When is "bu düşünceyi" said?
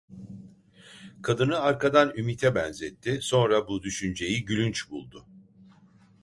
3.67-4.45